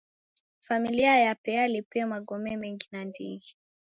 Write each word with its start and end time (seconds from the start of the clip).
Familia 0.67 1.19
yape 1.25 1.49
yalipie 1.57 2.05
magome 2.11 2.51
mengi 2.61 2.87
nandighi. 2.91 3.51